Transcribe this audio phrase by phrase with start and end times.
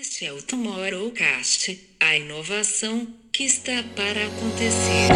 [0.00, 5.08] Este é o Tomorrowcast, a inovação que está para acontecer.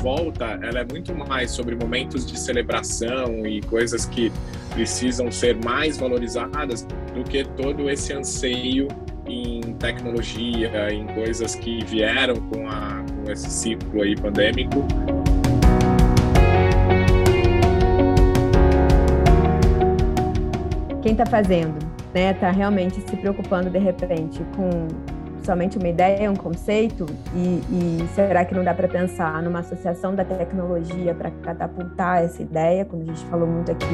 [0.00, 4.32] Volta, ela é muito mais sobre momentos de celebração e coisas que
[4.72, 6.84] precisam ser mais valorizadas
[7.14, 8.88] do que todo esse anseio
[9.26, 14.86] em tecnologia, em coisas que vieram com, a, com esse ciclo aí pandêmico.
[21.02, 21.84] Quem está fazendo,
[22.14, 24.86] né, está realmente se preocupando de repente com
[25.42, 27.60] somente uma ideia, um conceito, e,
[28.04, 32.84] e será que não dá para pensar numa associação da tecnologia para catapultar essa ideia,
[32.84, 33.84] como a gente falou muito aqui?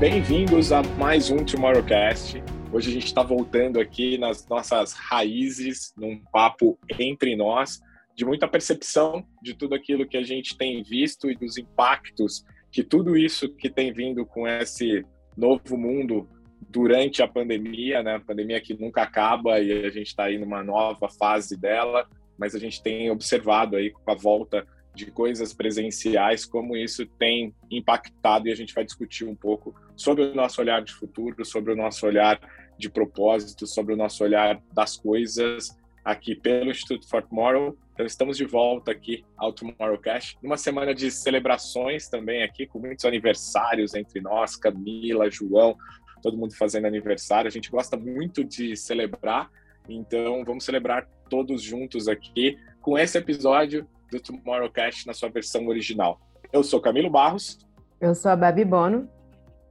[0.00, 2.42] Bem-vindos a mais um Tomorrowcast.
[2.72, 7.82] Hoje a gente está voltando aqui nas nossas raízes, num papo entre nós,
[8.16, 12.82] de muita percepção de tudo aquilo que a gente tem visto e dos impactos que
[12.82, 15.04] tudo isso que tem vindo com esse
[15.36, 16.28] novo mundo
[16.68, 18.16] durante a pandemia, né?
[18.16, 22.54] A pandemia que nunca acaba e a gente está aí numa nova fase dela, mas
[22.54, 28.48] a gente tem observado aí com a volta de coisas presenciais como isso tem impactado
[28.48, 31.76] e a gente vai discutir um pouco sobre o nosso olhar de futuro, sobre o
[31.76, 32.40] nosso olhar
[32.78, 35.68] de propósito, sobre o nosso olhar das coisas
[36.02, 37.76] aqui pelo Instituto for Tomorrow.
[37.96, 43.06] Então, estamos de volta aqui ao Tomorrowcast, numa semana de celebrações também aqui, com muitos
[43.06, 45.74] aniversários entre nós, Camila, João,
[46.20, 47.48] todo mundo fazendo aniversário.
[47.48, 49.50] A gente gosta muito de celebrar,
[49.88, 56.20] então vamos celebrar todos juntos aqui com esse episódio do Tomorrowcast na sua versão original.
[56.52, 57.66] Eu sou Camilo Barros.
[57.98, 59.08] Eu sou a Babi Bono.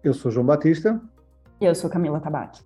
[0.03, 0.99] Eu sou João Batista.
[1.61, 2.59] E eu sou Camila Tabac.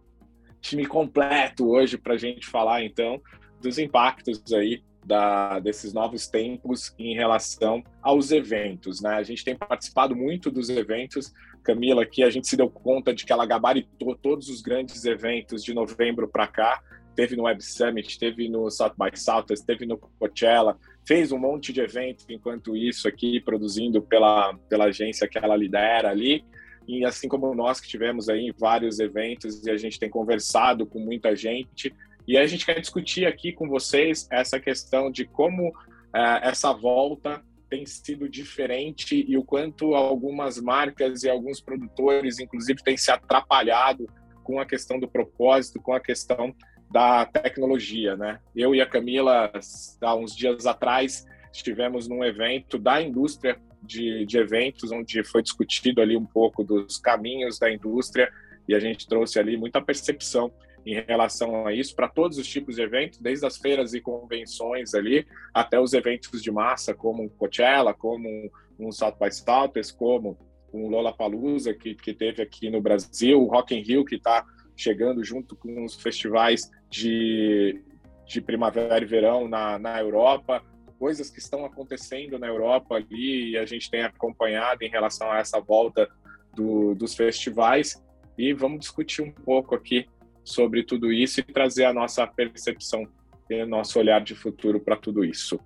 [0.62, 3.22] Time completo hoje para a gente falar, então,
[3.62, 9.16] dos impactos aí da, desses novos tempos em relação aos eventos, né?
[9.16, 11.34] A gente tem participado muito dos eventos.
[11.64, 15.64] Camila, aqui a gente se deu conta de que ela gabaritou todos os grandes eventos
[15.64, 16.82] de novembro para cá.
[17.16, 21.74] Teve no Web Summit, teve no South by Southwest, teve no Coachella, fez um monte
[21.74, 26.46] de evento enquanto isso aqui, produzindo pela, pela agência que ela lidera ali.
[26.88, 31.00] E assim como nós que tivemos aí vários eventos e a gente tem conversado com
[31.00, 31.94] muita gente,
[32.30, 37.44] e a gente quer discutir aqui com vocês essa questão de como uh, essa volta
[37.68, 44.08] tem sido diferente e o quanto algumas marcas e alguns produtores, inclusive, têm se atrapalhado
[44.44, 46.54] com a questão do propósito, com a questão
[46.92, 48.40] da tecnologia, né?
[48.56, 49.52] Eu e a Camila,
[50.00, 56.00] há uns dias atrás, estivemos num evento da indústria de, de eventos, onde foi discutido
[56.00, 58.32] ali um pouco dos caminhos da indústria
[58.68, 60.52] e a gente trouxe ali muita percepção
[60.92, 64.94] em relação a isso para todos os tipos de eventos, desde as feiras e convenções
[64.94, 70.38] ali até os eventos de massa, como o Coachella, como um South by Southwest, como
[70.74, 74.46] um Lollapalooza que, que teve aqui no Brasil, o Rock in Rio que está
[74.76, 77.82] chegando junto com os festivais de,
[78.26, 80.64] de primavera e verão na, na Europa,
[80.98, 85.40] coisas que estão acontecendo na Europa ali e a gente tem acompanhado em relação a
[85.40, 86.10] essa volta
[86.54, 88.02] do, dos festivais.
[88.38, 90.08] E vamos discutir um pouco aqui
[90.44, 93.08] sobre tudo isso e trazer a nossa percepção
[93.50, 95.60] e o nosso olhar de futuro para tudo isso.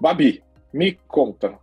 [0.00, 1.58] Babi, me conta,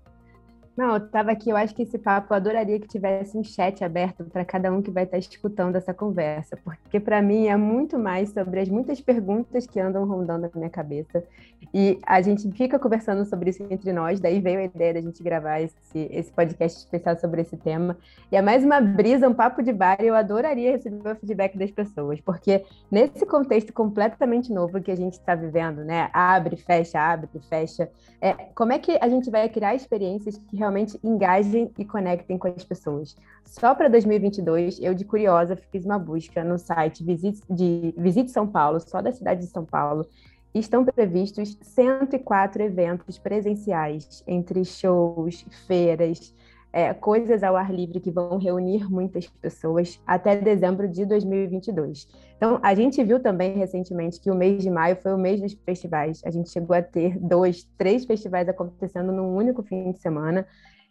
[0.76, 3.84] não, eu estava aqui, eu acho que esse papo, eu adoraria que tivesse um chat
[3.84, 8.00] aberto para cada um que vai estar escutando essa conversa, porque para mim é muito
[8.00, 11.24] mais sobre as muitas perguntas que andam rondando na minha cabeça.
[11.72, 15.22] E a gente fica conversando sobre isso entre nós, daí veio a ideia da gente
[15.22, 17.96] gravar esse, esse podcast especial sobre esse tema.
[18.32, 21.56] E é mais uma brisa, um papo de bar, e eu adoraria receber o feedback
[21.56, 26.10] das pessoas, porque nesse contexto completamente novo que a gente está vivendo, né?
[26.12, 27.90] Abre, fecha, abre, fecha.
[28.20, 32.48] É, como é que a gente vai criar experiências que realmente engajem e conectem com
[32.48, 33.16] as pessoas.
[33.44, 38.48] Só para 2022, eu de curiosa fiz uma busca no site Visite, de Visite São
[38.48, 40.08] Paulo, só da cidade de São Paulo,
[40.54, 46.34] estão previstos 104 eventos presenciais, entre shows, feiras,
[46.74, 52.08] é, coisas ao ar livre que vão reunir muitas pessoas até dezembro de 2022.
[52.36, 55.54] Então, a gente viu também recentemente que o mês de maio foi o mês dos
[55.54, 56.22] festivais.
[56.26, 60.48] A gente chegou a ter dois, três festivais acontecendo num único fim de semana.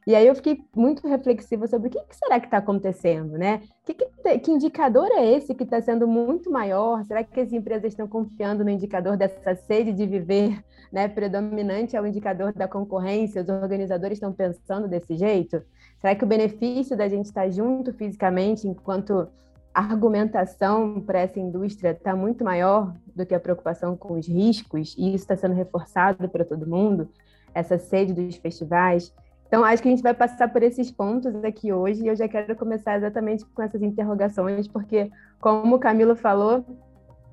[0.06, 3.62] E aí eu fiquei muito reflexiva sobre o que, que será que está acontecendo, né?
[3.84, 7.04] Que, que, que, indicador é esse que está sendo muito maior?
[7.04, 12.04] Será que as empresas estão confiando no indicador dessa sede de viver, né, predominante ao
[12.04, 13.42] indicador da concorrência?
[13.42, 15.62] Os organizadores estão pensando desse jeito?
[16.00, 19.28] Será que o benefício da gente estar junto fisicamente, enquanto
[19.72, 25.14] argumentação para essa indústria está muito maior do que a preocupação com os riscos, e
[25.14, 27.08] isso está sendo reforçado para todo mundo,
[27.54, 29.14] essa sede dos festivais.
[29.52, 32.26] Então, acho que a gente vai passar por esses pontos aqui hoje, e eu já
[32.26, 36.64] quero começar exatamente com essas interrogações, porque, como o Camilo falou,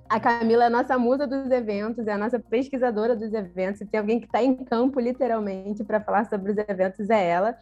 [0.10, 3.78] a Camila é a nossa musa dos eventos, é a nossa pesquisadora dos eventos.
[3.80, 7.56] Se tem alguém que está em campo, literalmente, para falar sobre os eventos, é ela.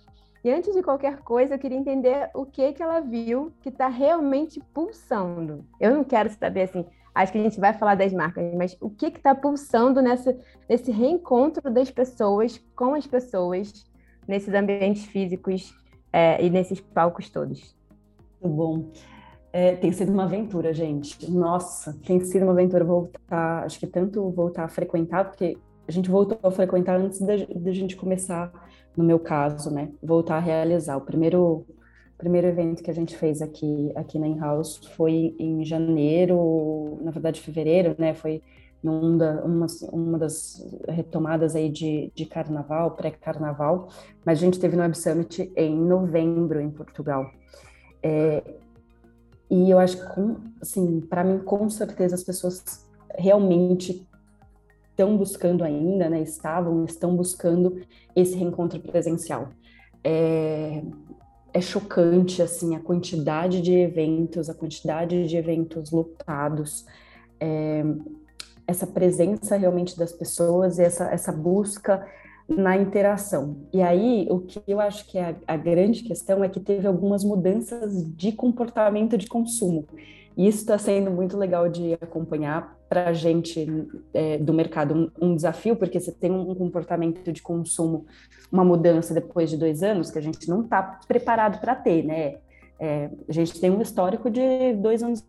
[0.43, 3.87] E antes de qualquer coisa, eu queria entender o que, que ela viu que está
[3.87, 5.65] realmente pulsando.
[5.79, 6.83] Eu não quero saber assim,
[7.13, 10.35] acho que a gente vai falar das marcas, mas o que está pulsando nessa,
[10.67, 13.85] nesse reencontro das pessoas com as pessoas,
[14.27, 15.73] nesses ambientes físicos
[16.11, 17.75] é, e nesses palcos todos?
[18.41, 18.91] Muito bom.
[19.51, 21.29] É, tem sido uma aventura, gente.
[21.31, 25.57] Nossa, tem sido uma aventura voltar, acho que tanto voltar a frequentar, porque
[25.87, 27.37] a gente voltou a frequentar antes da,
[27.71, 28.51] gente começar,
[28.95, 29.89] no meu caso, né?
[30.03, 30.97] Voltar a realizar.
[30.97, 31.65] O primeiro,
[32.17, 37.39] primeiro evento que a gente fez aqui, aqui na In-House foi em janeiro, na verdade,
[37.39, 38.13] fevereiro, né?
[38.13, 38.43] Foi
[38.83, 43.89] num da, uma, uma das retomadas aí de, de carnaval, pré-carnaval,
[44.25, 47.29] mas a gente teve no Web Summit em novembro, em Portugal.
[48.01, 48.43] É,
[49.49, 50.21] e eu acho que,
[50.61, 52.85] assim, para mim, com certeza, as pessoas
[53.17, 54.05] realmente
[54.89, 57.81] estão buscando ainda, né, estavam, estão buscando
[58.15, 59.49] esse reencontro presencial.
[60.03, 60.83] É,
[61.53, 66.85] é chocante, assim, a quantidade de eventos, a quantidade de eventos lotados,
[67.39, 67.83] é,
[68.67, 72.05] essa presença realmente das pessoas e essa, essa busca
[72.47, 73.57] na interação.
[73.73, 76.85] E aí, o que eu acho que é a, a grande questão é que teve
[76.85, 79.85] algumas mudanças de comportamento de consumo.
[80.35, 83.67] E isso está sendo muito legal de acompanhar para a gente
[84.13, 85.11] é, do mercado.
[85.19, 88.05] Um, um, desafio, porque você tem um comportamento de consumo,
[88.51, 92.35] uma mudança depois de dois anos que a gente não está preparado para ter, né?
[92.79, 95.25] É, a gente tem um histórico de dois anos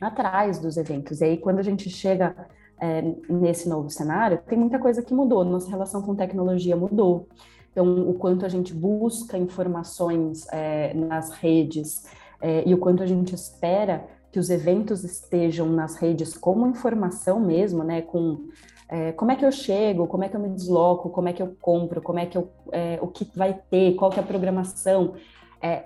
[0.00, 1.20] atrás dos eventos.
[1.20, 2.34] E aí, quando a gente chega
[2.80, 5.44] é, nesse novo cenário, tem muita coisa que mudou.
[5.44, 7.28] Nossa relação com tecnologia mudou.
[7.70, 12.04] Então, o quanto a gente busca informações é, nas redes
[12.40, 17.40] é, e o quanto a gente espera que os eventos estejam nas redes como informação
[17.40, 18.00] mesmo, né?
[18.02, 18.48] Com
[18.88, 21.40] é, como é que eu chego, como é que eu me desloco, como é que
[21.40, 24.26] eu compro, como é que eu, é, o que vai ter, qual que é a
[24.26, 25.14] programação.
[25.62, 25.84] É,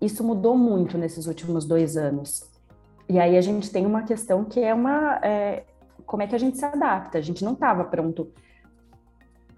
[0.00, 2.49] isso mudou muito nesses últimos dois anos.
[3.10, 5.64] E aí a gente tem uma questão que é uma é,
[6.06, 7.18] como é que a gente se adapta?
[7.18, 8.32] A gente não estava pronto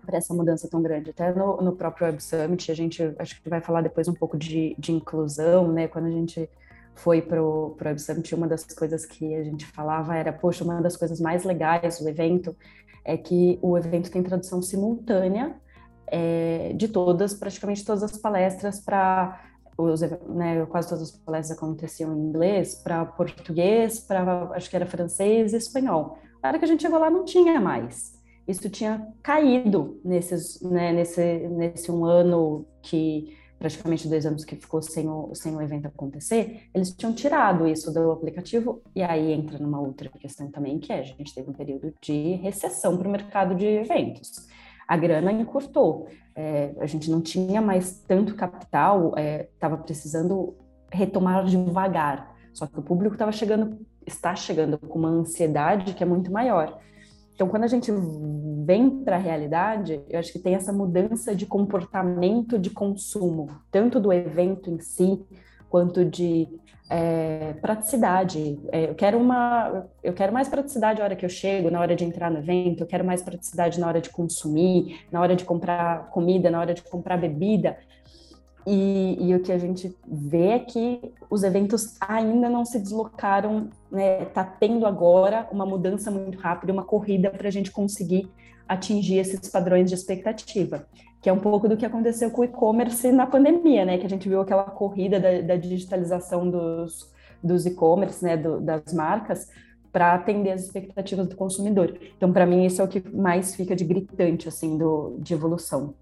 [0.07, 1.11] para essa mudança tão grande.
[1.11, 4.39] Até no, no, próprio Web Summit, a gente acho que vai falar depois um pouco
[4.39, 5.87] de, de inclusão, né?
[5.87, 6.49] Quando a gente
[6.95, 10.81] foi para o Web Summit, uma das coisas que a gente falava era, poxa, uma
[10.81, 12.57] das coisas mais legais do evento
[13.05, 15.57] é que o evento tem tradução simultânea
[16.07, 19.52] é, de todas, praticamente todas as palestras para
[20.29, 25.53] né, quase todas as palestras aconteciam em inglês, para português, para acho que era francês
[25.53, 26.19] e espanhol.
[26.43, 28.21] Na hora que a gente chegou lá, não tinha mais.
[28.47, 34.83] Isso tinha caído nesses, né, nesse, nesse um ano que praticamente dois anos que ficou
[34.83, 39.57] sem o, sem o evento acontecer, eles tinham tirado isso do aplicativo, e aí entra
[39.57, 43.11] numa outra questão também, que é, a gente teve um período de recessão para o
[43.11, 44.49] mercado de eventos.
[44.87, 49.15] A grana encurtou, é, a gente não tinha mais tanto capital,
[49.55, 50.55] estava é, precisando
[50.91, 56.07] retomar devagar, só que o público estava chegando, está chegando com uma ansiedade que é
[56.07, 56.79] muito maior.
[57.35, 57.91] Então, quando a gente
[58.65, 63.99] vem para a realidade, eu acho que tem essa mudança de comportamento de consumo, tanto
[63.99, 65.25] do evento em si,
[65.69, 66.47] quanto de
[66.93, 68.61] é, praticidade.
[68.71, 71.97] É, eu quero uma, eu quero mais praticidade na hora que eu chego, na hora
[71.97, 72.83] de entrar no evento.
[72.83, 76.75] Eu quero mais praticidade na hora de consumir, na hora de comprar comida, na hora
[76.75, 77.79] de comprar bebida.
[78.67, 83.71] E, e, o que a gente vê é que os eventos ainda não se deslocaram,
[83.91, 84.27] né?
[84.27, 88.31] Tá tendo agora uma mudança muito rápida, uma corrida para a gente conseguir
[88.69, 90.87] atingir esses padrões de expectativa,
[91.23, 93.97] que é um pouco do que aconteceu com o e-commerce na pandemia, né?
[93.97, 98.37] Que a gente viu aquela corrida da, da digitalização dos, dos e-commerce, né?
[98.37, 99.49] Do, das marcas,
[99.93, 101.97] para atender as expectativas do consumidor.
[102.17, 105.95] Então, para mim, isso é o que mais fica de gritante, assim, do, de evolução.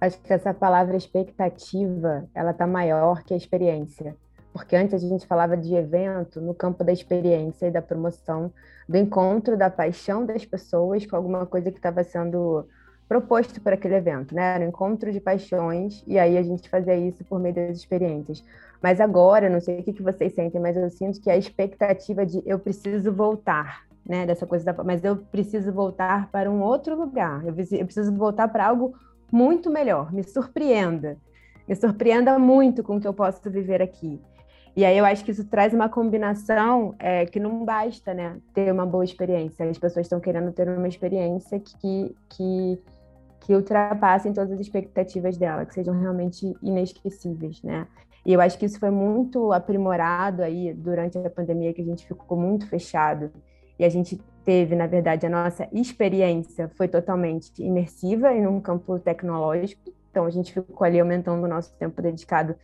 [0.00, 4.16] Acho que essa palavra expectativa, ela tá maior que a experiência.
[4.54, 8.50] Porque antes a gente falava de evento no campo da experiência e da promoção,
[8.88, 12.66] do encontro da paixão das pessoas com alguma coisa que estava sendo
[13.12, 14.54] proposto por aquele evento, né?
[14.54, 18.42] Era um encontro de paixões, e aí a gente fazia isso por meio das experiências.
[18.82, 22.42] Mas agora, não sei o que vocês sentem, mas eu sinto que a expectativa de
[22.46, 24.24] eu preciso voltar, né?
[24.24, 28.66] Dessa coisa da, mas eu preciso voltar para um outro lugar, eu preciso voltar para
[28.66, 28.94] algo
[29.30, 31.18] muito melhor, me surpreenda.
[31.68, 34.18] Me surpreenda muito com o que eu posso viver aqui.
[34.74, 38.38] E aí eu acho que isso traz uma combinação é, que não basta, né?
[38.54, 39.68] Ter uma boa experiência.
[39.68, 42.78] As pessoas estão querendo ter uma experiência que, que,
[43.42, 47.86] que ultrapassem todas as expectativas dela, que sejam realmente inesquecíveis, né?
[48.24, 52.06] E eu acho que isso foi muito aprimorado aí durante a pandemia, que a gente
[52.06, 53.32] ficou muito fechado.
[53.76, 58.96] E a gente teve, na verdade, a nossa experiência foi totalmente imersiva em um campo
[59.00, 59.92] tecnológico.
[60.10, 62.54] Então, a gente ficou ali aumentando o nosso tempo dedicado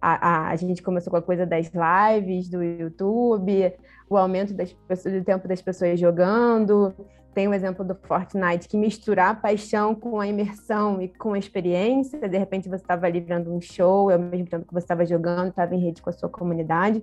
[0.00, 3.72] a, a, a, gente começou com a coisa das lives do YouTube,
[4.08, 4.54] o aumento
[4.86, 6.94] pessoas, do tempo das pessoas jogando.
[7.34, 11.38] Tem o exemplo do Fortnite, que misturar a paixão com a imersão e com a
[11.38, 12.28] experiência.
[12.28, 15.50] De repente você estava ali vendo um show, ao mesmo tempo que você estava jogando,
[15.50, 17.02] estava em rede com a sua comunidade.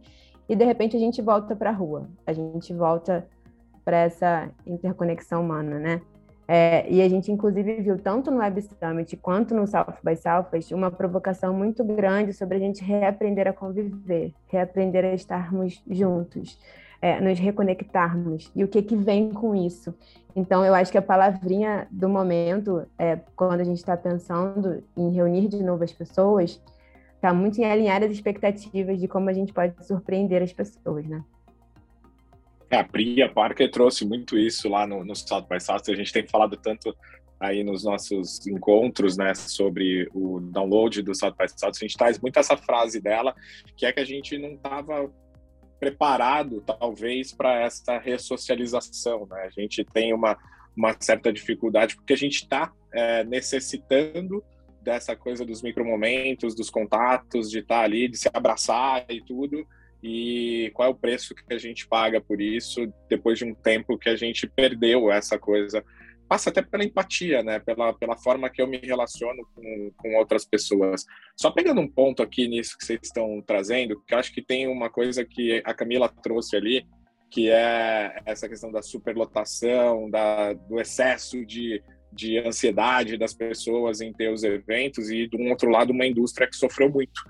[0.50, 3.26] E de repente a gente volta para a rua, a gente volta
[3.84, 6.02] para essa interconexão humana, né?
[6.48, 10.72] É, e a gente, inclusive, viu tanto no Web Summit quanto no South by Southwest
[10.74, 16.60] uma provocação muito grande sobre a gente reaprender a conviver, reaprender a estarmos juntos,
[17.06, 18.52] é, nos reconectarmos.
[18.56, 19.94] E o que, que vem com isso?
[20.36, 25.12] Então, eu acho que a palavrinha do momento, é, quando a gente está pensando em
[25.12, 26.60] reunir de novo as pessoas,
[27.14, 31.24] está muito em alinhar as expectativas de como a gente pode surpreender as pessoas, né?
[32.72, 35.84] É, a Priya Parker trouxe muito isso lá no, no South by South.
[35.88, 36.92] A gente tem falado tanto
[37.40, 41.74] aí nos nossos encontros, né, sobre o download do South by South.
[41.76, 43.36] A gente traz muito essa frase dela,
[43.78, 45.08] que é que a gente não estava
[45.86, 49.28] preparado, talvez, para essa ressocialização.
[49.30, 49.42] Né?
[49.42, 50.36] A gente tem uma,
[50.76, 54.44] uma certa dificuldade, porque a gente está é, necessitando
[54.82, 59.64] dessa coisa dos micromomentos, dos contatos, de estar tá ali, de se abraçar e tudo,
[60.02, 63.98] e qual é o preço que a gente paga por isso depois de um tempo
[63.98, 65.84] que a gente perdeu essa coisa.
[66.28, 67.60] Passa até pela empatia, né?
[67.60, 71.06] Pela, pela forma que eu me relaciono com, com outras pessoas.
[71.36, 74.68] Só pegando um ponto aqui nisso que vocês estão trazendo, que eu acho que tem
[74.68, 76.86] uma coisa que a Camila trouxe ali,
[77.30, 84.14] que é essa questão da superlotação, da, do excesso de, de ansiedade das pessoas em
[84.14, 87.22] ter os eventos, e, do outro lado, uma indústria que sofreu muito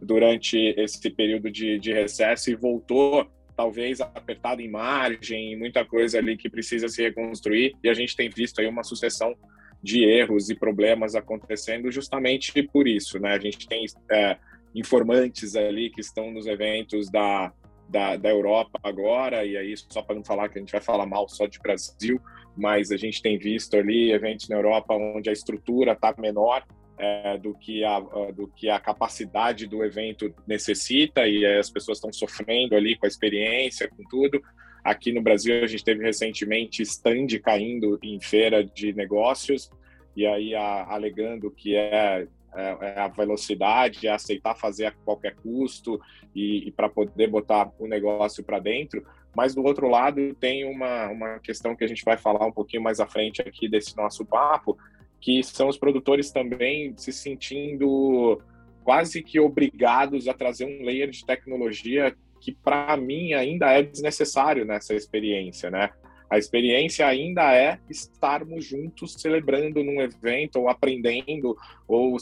[0.00, 3.30] durante esse período de, de recesso e voltou
[3.62, 8.28] talvez apertado em margem, muita coisa ali que precisa se reconstruir, e a gente tem
[8.28, 9.36] visto aí uma sucessão
[9.80, 13.32] de erros e problemas acontecendo justamente por isso, né?
[13.34, 14.36] A gente tem é,
[14.74, 17.52] informantes ali que estão nos eventos da,
[17.88, 21.06] da, da Europa agora, e aí só para não falar que a gente vai falar
[21.06, 22.20] mal só de Brasil,
[22.56, 26.64] mas a gente tem visto ali eventos na Europa onde a estrutura está menor,
[27.02, 27.98] é, do, que a,
[28.30, 33.08] do que a capacidade do evento necessita e as pessoas estão sofrendo ali com a
[33.08, 34.40] experiência, com tudo.
[34.84, 39.68] Aqui no Brasil, a gente teve recentemente stand caindo em feira de negócios,
[40.14, 45.34] e aí a, alegando que é, é, é, a velocidade, é aceitar fazer a qualquer
[45.34, 46.00] custo
[46.32, 49.04] e, e para poder botar o negócio para dentro.
[49.34, 52.82] Mas do outro lado, tem uma, uma questão que a gente vai falar um pouquinho
[52.82, 54.78] mais à frente aqui desse nosso papo,
[55.22, 58.42] que são os produtores também se sentindo
[58.82, 64.64] quase que obrigados a trazer um layer de tecnologia que para mim ainda é desnecessário
[64.64, 65.90] nessa experiência, né?
[66.28, 72.16] A experiência ainda é estarmos juntos celebrando num evento ou aprendendo ou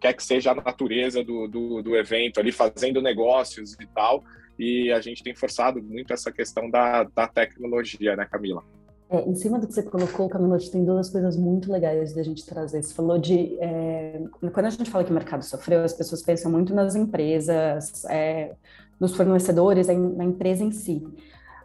[0.00, 4.24] quer que seja a natureza do, do, do evento ali fazendo negócios e tal
[4.58, 8.64] e a gente tem forçado muito essa questão da, da tecnologia, né, Camila?
[9.12, 12.46] É, em cima do que você colocou, Camila, tem duas coisas muito legais da gente
[12.46, 12.80] trazer.
[12.80, 13.58] Você falou de.
[13.60, 18.04] É, quando a gente fala que o mercado sofreu, as pessoas pensam muito nas empresas,
[18.04, 18.54] é,
[19.00, 21.04] nos fornecedores, na empresa em si.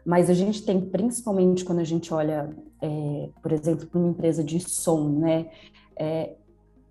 [0.04, 2.50] Mas a gente tem, principalmente quando a gente olha,
[2.82, 5.46] é, por exemplo, para uma empresa de som, né?
[5.96, 6.34] É,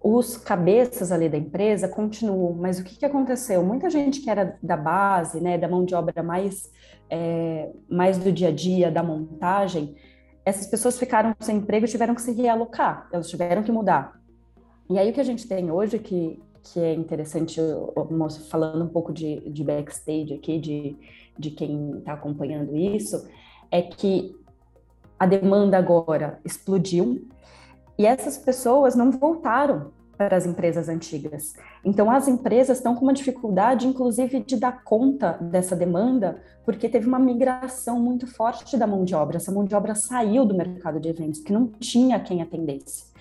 [0.01, 3.65] os cabeças ali da empresa continuam, mas o que, que aconteceu?
[3.65, 6.71] Muita gente que era da base, né, da mão de obra mais,
[7.09, 9.97] é, mais do dia a dia, da montagem,
[10.45, 14.21] essas pessoas ficaram sem emprego e tiveram que se realocar, elas tiveram que mudar.
[14.91, 17.61] E aí o que a gente tem hoje, que, que é interessante,
[18.51, 20.97] falando um pouco de, de backstage aqui, de,
[21.39, 23.27] de quem está acompanhando isso,
[23.71, 24.37] é que
[25.19, 27.27] a demanda agora explodiu
[27.99, 31.55] e essas pessoas não voltaram para as empresas antigas.
[31.85, 37.07] Então, as empresas estão com uma dificuldade, inclusive, de dar conta dessa demanda, porque teve
[37.07, 39.37] uma migração muito forte da mão de obra.
[39.37, 43.14] Essa mão de obra saiu do mercado de eventos, que não tinha quem atendesse.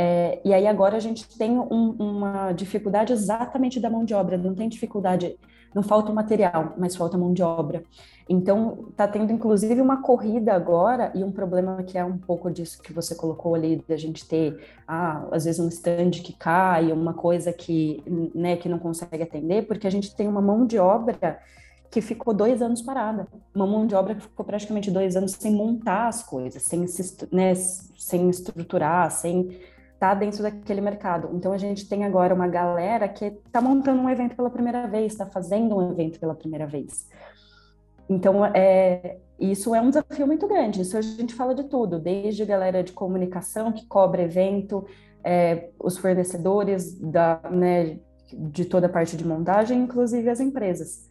[0.00, 4.38] É, e aí agora a gente tem um, uma dificuldade exatamente da mão de obra,
[4.38, 5.36] não tem dificuldade,
[5.74, 7.82] não falta o material, mas falta mão de obra.
[8.28, 12.80] Então, está tendo inclusive uma corrida agora e um problema que é um pouco disso
[12.80, 17.12] que você colocou ali, da gente ter, ah, às vezes um stand que cai, uma
[17.12, 18.00] coisa que,
[18.32, 21.40] né, que não consegue atender, porque a gente tem uma mão de obra
[21.90, 23.26] que ficou dois anos parada.
[23.52, 26.84] Uma mão de obra que ficou praticamente dois anos sem montar as coisas, sem,
[27.32, 27.52] né,
[27.96, 29.58] sem estruturar, sem
[29.98, 31.28] estar tá dentro daquele mercado.
[31.34, 35.12] Então a gente tem agora uma galera que está montando um evento pela primeira vez,
[35.12, 37.08] está fazendo um evento pela primeira vez.
[38.08, 40.80] Então, é, isso é um desafio muito grande.
[40.80, 44.86] Isso a gente fala de tudo, desde galera de comunicação que cobra evento,
[45.22, 47.98] é, os fornecedores da, né,
[48.32, 51.07] de toda a parte de montagem, inclusive as empresas.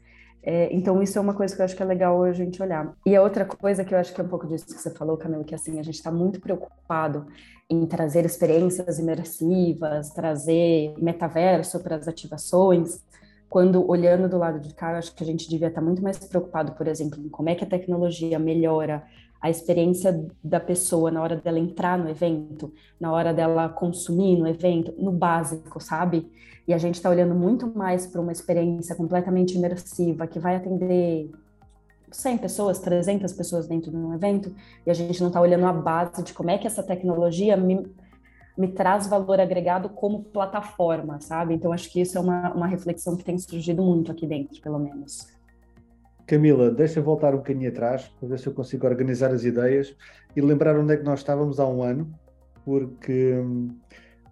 [0.50, 2.96] É, então, isso é uma coisa que eu acho que é legal a gente olhar.
[3.06, 5.18] E a outra coisa que eu acho que é um pouco disso que você falou,
[5.18, 7.28] Camila, que assim, a gente está muito preocupado
[7.70, 13.04] em trazer experiências imersivas, trazer metaverso para as ativações,
[13.50, 16.18] quando olhando do lado de cá, eu acho que a gente devia estar muito mais
[16.18, 19.04] preocupado, por exemplo, em como é que a tecnologia melhora
[19.42, 24.48] a experiência da pessoa na hora dela entrar no evento, na hora dela consumir no
[24.48, 26.32] evento, no básico, sabe?
[26.68, 31.32] E a gente está olhando muito mais para uma experiência completamente imersiva, que vai atender
[32.12, 34.54] 100 pessoas, 300 pessoas dentro de um evento,
[34.86, 37.86] e a gente não está olhando a base de como é que essa tecnologia me,
[38.58, 41.54] me traz valor agregado como plataforma, sabe?
[41.54, 44.80] Então, acho que isso é uma, uma reflexão que tem surgido muito aqui dentro, pelo
[44.80, 45.28] menos.
[46.26, 49.96] Camila, deixa eu voltar um bocadinho atrás para ver se eu consigo organizar as ideias
[50.36, 52.14] e lembrar onde é que nós estávamos há um ano,
[52.66, 53.34] porque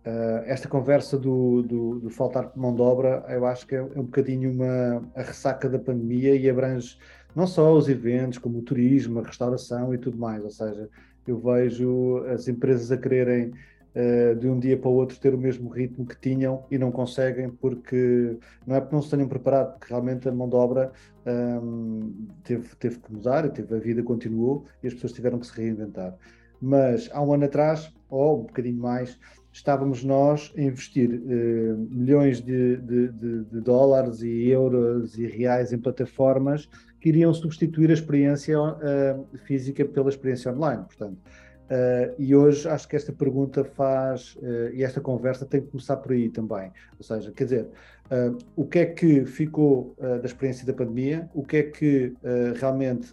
[0.05, 4.00] uh, esta conversa do, do, do, faltar mão de obra, eu acho que é, é
[4.00, 6.97] um bocadinho uma, a ressaca da pandemia e abrange
[7.35, 10.43] não só os eventos, como o turismo, a restauração e tudo mais.
[10.43, 10.89] Ou seja,
[11.27, 13.51] eu vejo as empresas a quererem
[13.95, 16.91] uh, de um dia para o outro ter o mesmo ritmo que tinham e não
[16.91, 20.91] conseguem porque não é porque não se tenham preparado, porque realmente a mão de obra
[21.25, 25.47] um, ehm, teve, teve que mudar, teve, a vida continuou e as pessoas tiveram que
[25.47, 26.15] se reinventar.
[26.62, 29.19] Mas há um ano atrás, ou um bocadinho mais,
[29.55, 35.71] estávamos nós a investir uh, milhões de, de, de, de, dólares e euros e reais
[35.71, 36.67] em plataformas
[37.00, 40.83] que iriam substituir a experiência uh, física pela experiência online.
[40.83, 41.17] Portanto,
[41.65, 44.38] Uh, e hoje acho que esta pergunta faz,
[44.71, 46.71] e esta conversa tem que começar por aí também.
[46.95, 47.67] Ou seja, quer dizer,
[48.56, 52.13] o que é que ficou da experiência da pandemia, o que é que
[52.60, 53.12] realmente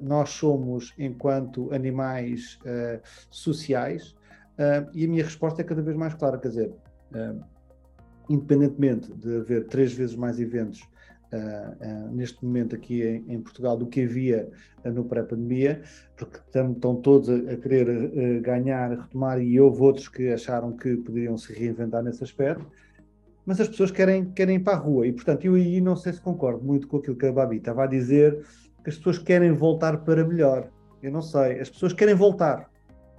[0.00, 2.58] nós somos enquanto animais
[3.28, 4.16] sociais,
[4.94, 6.74] e a minha resposta é cada vez mais clara, quer dizer,
[8.30, 10.80] independentemente de haver três vezes mais eventos
[11.32, 14.48] uh, uh, neste momento aqui em, em, Portugal do que havia
[14.84, 15.82] uh, no pré-pandemia,
[16.16, 21.36] porque estão todos a, a querer ganhar, retomar, e houve outros que acharam que poderiam
[21.36, 22.64] se reinventar nesse aspecto,
[23.44, 26.12] mas as pessoas querem, querem ir para a rua, e portanto eu aí não sei
[26.12, 28.44] se concordo muito com aquilo que a Babi estava a dizer,
[28.84, 30.70] que as pessoas querem voltar para melhor.
[31.02, 32.69] Eu não sei, as pessoas querem voltar,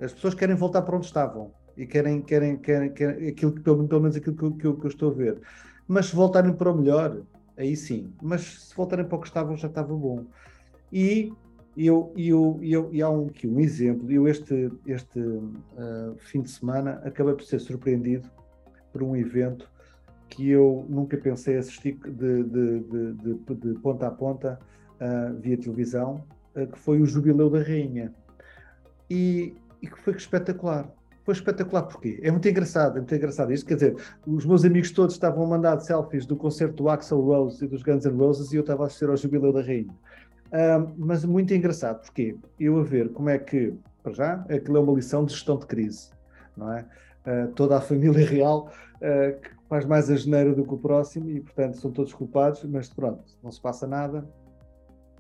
[0.02, 3.88] as pessoas querem voltar para onde estavam e querem, querem, querem, querem aquilo que, pelo,
[3.88, 5.40] pelo menos aquilo que, que, que eu estou a ver.
[5.88, 7.22] Mas se voltarem para o melhor,
[7.58, 8.12] aí sim.
[8.22, 10.26] Mas se voltarem para o que estavam, já estava bom.
[10.92, 11.32] E
[11.78, 14.12] eu, eu, eu, e há um, aqui um exemplo.
[14.12, 18.30] Eu, este, este uh, fim de semana, acabei por ser surpreendido
[18.92, 19.70] por um evento
[20.30, 24.60] que eu nunca pensei assistir de, de, de, de ponta a ponta
[24.96, 26.24] uh, via televisão,
[26.56, 28.14] uh, que foi o Jubileu da Rainha.
[29.10, 30.92] E, e que foi espetacular
[31.24, 31.84] foi espetacular.
[31.84, 32.20] Porquê?
[32.22, 33.66] É muito engraçado, é muito engraçado isto.
[33.66, 37.64] Quer dizer, os meus amigos todos estavam a mandar selfies do concerto do Axel Rose
[37.64, 39.94] e dos Guns N' Roses e eu estava a assistir ao Jubileu da Rainha.
[40.54, 44.80] Um, mas muito engraçado, porque eu a ver como é que, para já, aquilo é
[44.82, 46.10] uma lição de gestão de crise,
[46.58, 46.86] não é?
[47.26, 51.30] Uh, toda a família real uh, que faz mais a janeiro do que o próximo
[51.30, 54.28] e, portanto, são todos culpados, mas pronto, não se passa nada.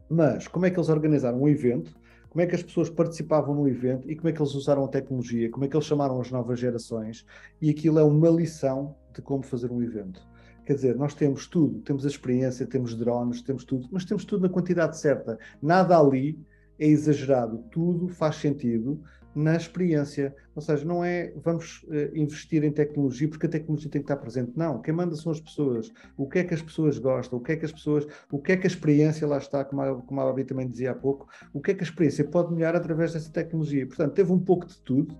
[0.09, 1.95] Mas como é que eles organizaram um evento
[2.31, 4.87] como é que as pessoas participavam no evento e como é que eles usaram a
[4.87, 7.25] tecnologia, como é que eles chamaram as novas gerações,
[7.61, 10.25] e aquilo é uma lição de como fazer um evento.
[10.65, 14.43] Quer dizer, nós temos tudo, temos a experiência, temos drones, temos tudo, mas temos tudo
[14.43, 15.37] na quantidade certa.
[15.61, 16.39] Nada ali
[16.79, 20.35] é exagerado, tudo faz sentido na experiência.
[20.55, 24.17] Ou seja, não é vamos uh, investir em tecnologia porque a tecnologia tem que estar
[24.17, 24.51] presente.
[24.55, 25.91] Não, quem manda são as pessoas.
[26.17, 27.39] O que é que as pessoas gostam?
[27.39, 29.81] O que é que as pessoas, o que é que a experiência lá está, como
[29.81, 32.53] a, como a Babi também dizia há pouco, o que é que a experiência pode
[32.53, 33.87] melhorar através dessa tecnologia.
[33.87, 35.13] Portanto, teve um pouco de tudo.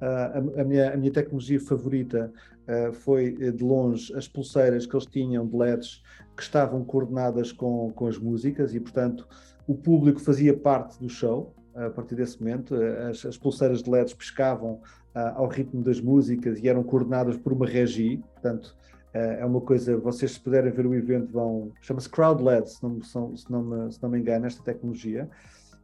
[0.00, 2.32] Uh, a, a, minha, a minha tecnologia favorita
[2.66, 6.02] uh, foi de longe as pulseiras que eles tinham de LEDs
[6.36, 9.28] que estavam coordenadas com, com as músicas e, portanto,
[9.64, 12.74] o público fazia parte do show a partir desse momento.
[13.08, 14.80] As, as pulseiras de LEDs pescavam
[15.14, 18.76] uh, ao ritmo das músicas e eram coordenadas por uma regi, portanto,
[19.14, 22.82] uh, é uma coisa, vocês se puderem ver o evento vão, chama-se Crowd LED, se
[22.82, 25.28] não, se, não me, se não me engano, esta tecnologia.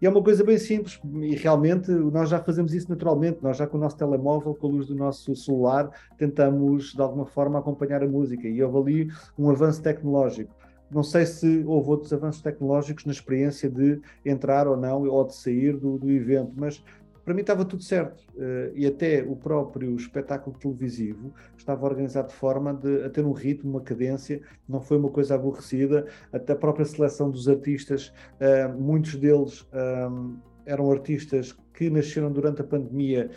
[0.00, 3.42] E é uma coisa bem simples e realmente nós já fazemos isso naturalmente.
[3.42, 7.26] Nós já com o nosso telemóvel, com a luz do nosso celular, tentamos de alguma
[7.26, 10.54] forma acompanhar a música e houve ali um avanço tecnológico.
[10.90, 15.34] Não sei se houve outros avanços tecnológicos na experiência de entrar ou não, ou de
[15.34, 16.82] sair do, do evento, mas
[17.28, 18.24] para mim estava tudo certo.
[18.34, 23.32] Uh, e até o próprio espetáculo televisivo estava organizado de forma de, a ter um
[23.32, 26.06] ritmo, uma cadência, não foi uma coisa aborrecida.
[26.32, 29.68] Até a própria seleção dos artistas, uh, muitos deles
[30.10, 33.30] um, eram artistas que nasceram durante a pandemia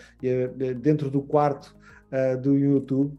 [0.81, 1.77] dentro do quarto
[2.41, 3.17] do YouTube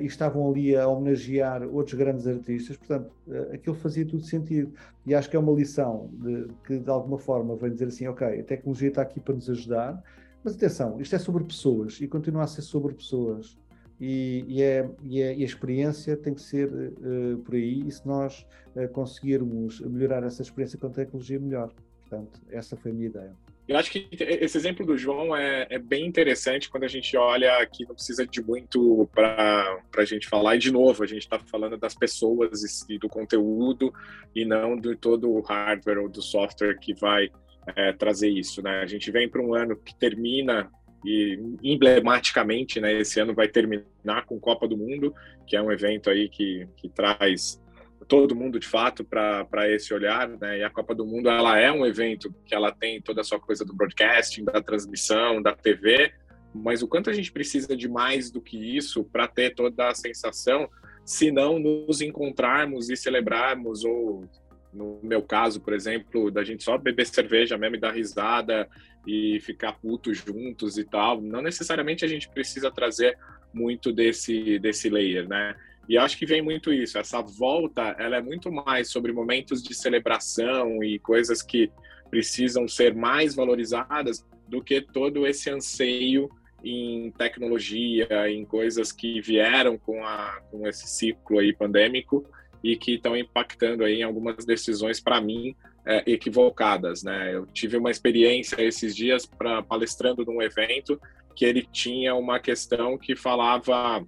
[0.00, 4.72] e estavam ali a homenagear outros grandes artistas, portanto, uh, aquilo fazia tudo sentido.
[5.06, 8.26] E acho que é uma lição de, que, de alguma forma, vem dizer assim: ok,
[8.26, 10.02] a tecnologia está aqui para nos ajudar,
[10.42, 13.56] mas atenção, isto é sobre pessoas e continua a ser sobre pessoas.
[14.00, 17.90] E, e, é, e, é, e a experiência tem que ser uh, por aí, e
[17.90, 18.44] se nós
[18.92, 21.70] conseguirmos melhorar essa experiência com a tecnologia, melhor.
[22.00, 23.36] Portanto, essa foi a minha ideia.
[23.72, 27.64] Eu acho que esse exemplo do João é, é bem interessante quando a gente olha
[27.64, 30.56] que não precisa de muito para a gente falar.
[30.56, 33.90] E, de novo, a gente está falando das pessoas e do conteúdo
[34.34, 37.30] e não de todo o hardware ou do software que vai
[37.74, 38.60] é, trazer isso.
[38.62, 38.80] Né?
[38.80, 40.70] A gente vem para um ano que termina
[41.02, 45.14] e emblematicamente, né, esse ano vai terminar com Copa do Mundo,
[45.46, 47.60] que é um evento aí que, que traz
[48.08, 50.58] todo mundo de fato para esse olhar, né?
[50.58, 53.40] E a Copa do Mundo ela é um evento que ela tem toda a sua
[53.40, 56.12] coisa do broadcasting, da transmissão, da TV,
[56.54, 59.94] mas o quanto a gente precisa de mais do que isso para ter toda a
[59.94, 60.68] sensação,
[61.04, 64.28] se não nos encontrarmos e celebrarmos ou
[64.72, 68.66] no meu caso, por exemplo, da gente só beber cerveja mesmo e dar risada
[69.06, 73.18] e ficar puto juntos e tal, não necessariamente a gente precisa trazer
[73.52, 75.54] muito desse desse layer, né?
[75.88, 76.98] E acho que vem muito isso.
[76.98, 81.70] Essa volta, ela é muito mais sobre momentos de celebração e coisas que
[82.10, 86.28] precisam ser mais valorizadas do que todo esse anseio
[86.62, 92.24] em tecnologia, em coisas que vieram com, a, com esse ciclo aí pandêmico
[92.62, 97.34] e que estão impactando aí em algumas decisões para mim é, equivocadas, né?
[97.34, 101.00] Eu tive uma experiência esses dias para palestrando num evento
[101.34, 104.06] que ele tinha uma questão que falava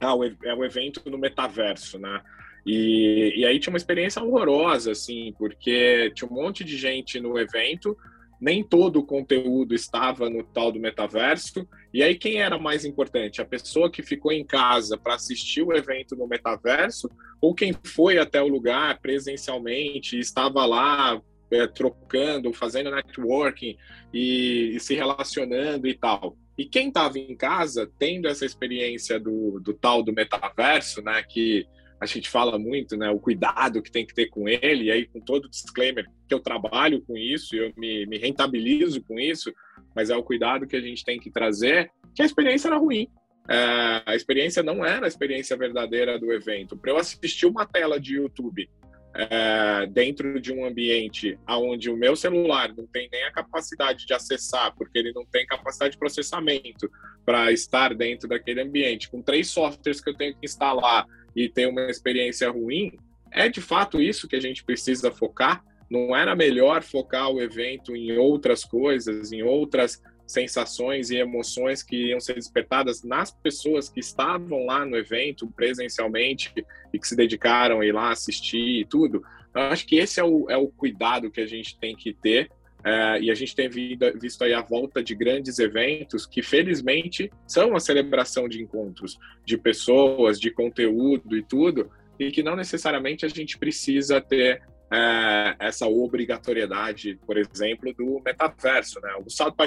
[0.00, 2.20] é o evento no metaverso, né?
[2.66, 7.38] E, e aí tinha uma experiência horrorosa, assim, porque tinha um monte de gente no
[7.38, 7.96] evento,
[8.40, 11.66] nem todo o conteúdo estava no tal do metaverso.
[11.94, 13.40] E aí, quem era mais importante?
[13.40, 17.08] A pessoa que ficou em casa para assistir o evento no metaverso,
[17.40, 23.76] ou quem foi até o lugar presencialmente, estava lá é, trocando, fazendo networking
[24.12, 26.36] e, e se relacionando e tal.
[26.56, 31.66] E quem estava em casa, tendo essa experiência do, do tal do metaverso, né, que
[32.00, 35.06] a gente fala muito, né, o cuidado que tem que ter com ele, e aí
[35.06, 39.52] com todo o disclaimer que eu trabalho com isso, eu me, me rentabilizo com isso,
[39.94, 43.08] mas é o cuidado que a gente tem que trazer, que a experiência era ruim.
[43.48, 46.76] É, a experiência não era a experiência verdadeira do evento.
[46.76, 48.68] Para eu assistir uma tela de YouTube
[49.16, 54.12] é, dentro de um ambiente onde o meu celular não tem nem a capacidade de
[54.12, 56.90] acessar, porque ele não tem capacidade de processamento
[57.24, 61.66] para estar dentro daquele ambiente, com três softwares que eu tenho que instalar e ter
[61.66, 62.98] uma experiência ruim,
[63.32, 65.64] é de fato isso que a gente precisa focar.
[65.88, 72.08] Não era melhor focar o evento em outras coisas, em outras sensações e emoções que
[72.08, 76.52] iam ser despertadas nas pessoas que estavam lá no evento presencialmente
[76.92, 79.22] e que se dedicaram a ir lá assistir e tudo.
[79.54, 82.50] Eu acho que esse é o, é o cuidado que a gente tem que ter
[82.84, 87.70] é, e a gente tem visto aí a volta de grandes eventos que, felizmente, são
[87.70, 93.28] uma celebração de encontros, de pessoas, de conteúdo e tudo, e que não necessariamente a
[93.28, 94.62] gente precisa ter
[94.92, 99.00] é, essa obrigatoriedade, por exemplo, do metaverso.
[99.00, 99.10] Né?
[99.24, 99.66] O South by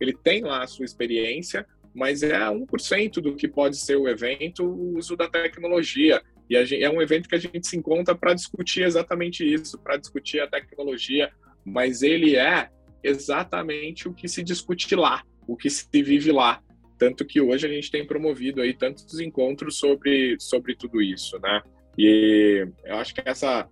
[0.00, 4.64] ele tem lá a sua experiência, mas é 1% do que pode ser o evento
[4.64, 6.22] o uso da tecnologia.
[6.48, 9.96] E gente, é um evento que a gente se encontra para discutir exatamente isso, para
[9.96, 11.30] discutir a tecnologia,
[11.64, 12.70] mas ele é
[13.02, 16.62] exatamente o que se discute lá, o que se vive lá.
[16.96, 21.62] Tanto que hoje a gente tem promovido aí tantos encontros sobre, sobre tudo isso, né?
[21.96, 23.68] E eu acho que essa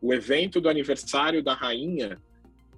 [0.00, 2.18] o evento do aniversário da rainha,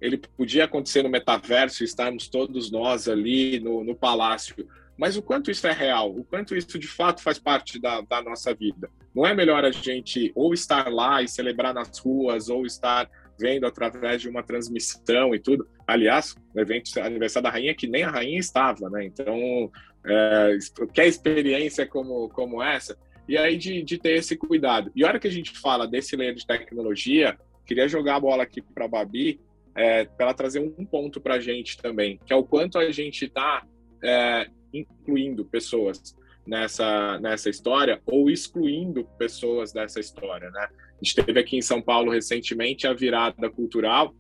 [0.01, 4.67] ele podia acontecer no metaverso, estarmos todos nós ali no, no palácio.
[4.97, 8.23] Mas o quanto isso é real, o quanto isso de fato faz parte da, da
[8.23, 8.91] nossa vida.
[9.15, 13.67] Não é melhor a gente ou estar lá e celebrar nas ruas, ou estar vendo
[13.67, 15.67] através de uma transmissão e tudo.
[15.87, 19.05] Aliás, o evento aniversário da rainha que nem a rainha estava, né?
[19.05, 19.71] Então,
[20.05, 20.59] é,
[20.93, 22.97] quer experiência como, como essa?
[23.31, 24.91] E aí de, de ter esse cuidado.
[24.93, 28.43] E a hora que a gente fala desse layer de tecnologia, queria jogar a bola
[28.43, 29.41] aqui para a Babi,
[29.73, 32.91] é, para ela trazer um ponto para a gente também, que é o quanto a
[32.91, 33.65] gente está
[34.03, 36.17] é, incluindo pessoas.
[36.45, 40.67] nessa, nessa história ou excluindo pessoas dessa história, né?
[40.73, 44.13] A gente teve aqui em São Paulo recentemente a virada cultural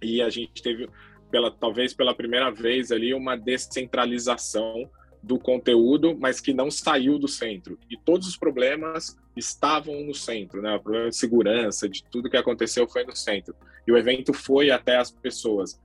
[0.00, 0.88] e a gente teve,
[1.28, 4.88] pela, talvez pela primeira vez ali, uma descentralização
[5.22, 7.78] do conteúdo, mas que não saiu do centro.
[7.90, 10.74] E todos os problemas estavam no centro, né?
[10.76, 13.54] O problema de segurança, de tudo que aconteceu foi no centro.
[13.86, 15.80] E o evento foi até as pessoas.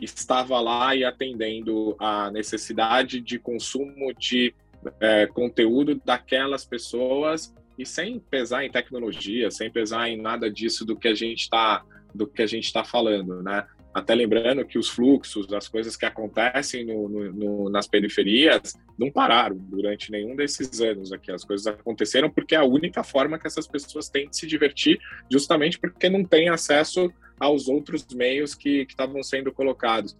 [0.00, 4.54] Estava lá e atendendo a necessidade de consumo de
[5.00, 10.96] é, conteúdo daquelas pessoas e sem pesar em tecnologia, sem pesar em nada disso do
[10.96, 13.66] que a gente está do que a gente está falando, né?
[13.96, 19.10] Até lembrando que os fluxos, as coisas que acontecem no, no, no, nas periferias, não
[19.10, 21.32] pararam durante nenhum desses anos aqui.
[21.32, 25.00] As coisas aconteceram porque é a única forma que essas pessoas têm de se divertir,
[25.32, 30.14] justamente porque não têm acesso aos outros meios que estavam sendo colocados.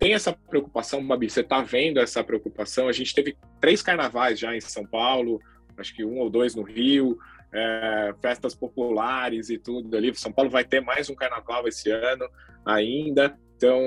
[0.00, 1.30] Tem essa preocupação, Babi?
[1.30, 2.88] Você está vendo essa preocupação?
[2.88, 5.40] A gente teve três carnavais já em São Paulo,
[5.76, 7.16] acho que um ou dois no Rio,
[7.52, 10.14] é, festas populares e tudo ali.
[10.14, 12.28] São Paulo vai ter mais um carnaval esse ano
[12.64, 13.38] ainda.
[13.56, 13.80] Então,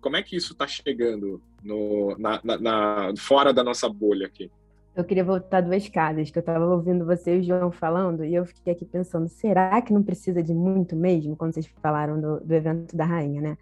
[0.00, 4.50] como é que isso está chegando no, na, na, na, fora da nossa bolha aqui?
[4.94, 8.34] Eu queria voltar duas casas, que eu estava ouvindo você e o João falando, e
[8.34, 12.40] eu fiquei aqui pensando, será que não precisa de muito mesmo, quando vocês falaram do,
[12.40, 13.58] do evento da rainha, né?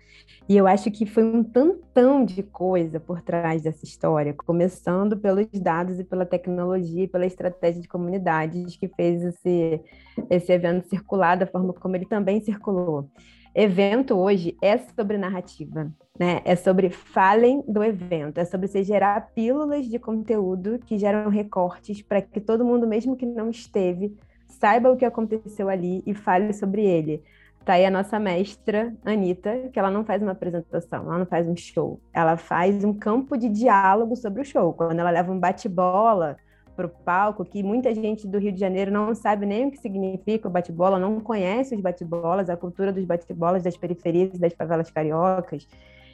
[0.49, 5.47] E eu acho que foi um tantão de coisa por trás dessa história, começando pelos
[5.53, 9.81] dados e pela tecnologia e pela estratégia de comunidades que fez esse,
[10.29, 13.09] esse evento circular da forma como ele também circulou.
[13.55, 16.41] Evento hoje é sobre narrativa, né?
[16.45, 22.01] É sobre falem do evento, é sobre você gerar pílulas de conteúdo que geram recortes
[22.01, 26.53] para que todo mundo, mesmo que não esteve, saiba o que aconteceu ali e fale
[26.53, 27.25] sobre ele.
[27.65, 31.47] Tá aí a nossa mestra, Anitta, que ela não faz uma apresentação, ela não faz
[31.49, 34.73] um show, ela faz um campo de diálogo sobre o show.
[34.73, 36.37] Quando ela leva um bate-bola
[36.81, 39.77] para o palco, que muita gente do Rio de Janeiro não sabe nem o que
[39.77, 44.55] significa o bate-bola, não conhece os bate-bolas, a cultura dos bate-bolas das periferias e das
[44.55, 45.69] favelas cariocas.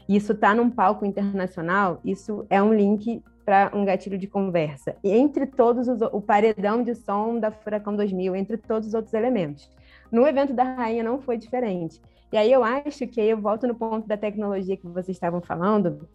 [0.09, 4.97] Isso está num palco internacional, isso é um link para um gatilho de conversa.
[5.05, 9.15] E entre todos os, o paredão de som da Furacão 2000, entre todos os outros
[9.15, 9.71] elementos.
[10.11, 12.01] No evento da Rainha não foi diferente.
[12.33, 16.09] E aí eu acho que eu volto no ponto da tecnologia que vocês estavam falando,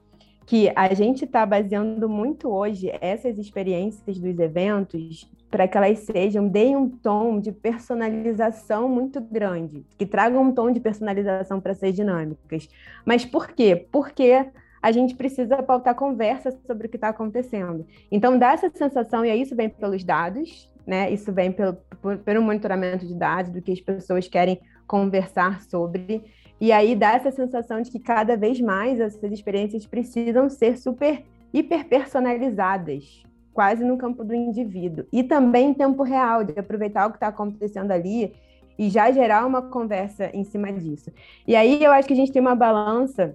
[0.46, 6.48] que a gente está baseando muito hoje essas experiências dos eventos para que elas sejam,
[6.48, 11.92] deem um tom de personalização muito grande, que tragam um tom de personalização para ser
[11.92, 12.70] dinâmicas.
[13.06, 13.86] Mas por quê?
[13.92, 14.46] Porque
[14.82, 17.86] a gente precisa pautar conversa sobre o que está acontecendo.
[18.10, 21.12] Então, dá essa sensação, e isso vem pelos dados, né?
[21.12, 21.78] Isso vem pelo,
[22.26, 26.24] pelo monitoramento de dados, do que as pessoas querem conversar sobre.
[26.62, 31.24] E aí dá essa sensação de que cada vez mais essas experiências precisam ser super
[31.52, 35.08] hiper personalizadas, quase no campo do indivíduo.
[35.12, 38.32] E também em tempo real, de aproveitar o que está acontecendo ali
[38.78, 41.12] e já gerar uma conversa em cima disso.
[41.48, 43.34] E aí eu acho que a gente tem uma balança